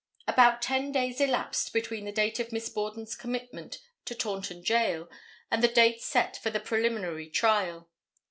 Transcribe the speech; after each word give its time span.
About 0.27 0.63
ten 0.63 0.91
days 0.91 1.21
elapsed 1.21 1.73
between 1.73 2.05
the 2.05 2.11
date 2.11 2.39
of 2.39 2.51
Miss 2.51 2.69
Borden's 2.69 3.15
commitment 3.15 3.77
to 4.05 4.15
Taunton 4.15 4.63
Jail 4.63 5.07
and 5.51 5.61
the 5.63 5.67
date 5.67 6.01
set 6.01 6.37
for 6.37 6.49
the 6.49 6.59
preliminary 6.59 7.29
trial. 7.29 7.87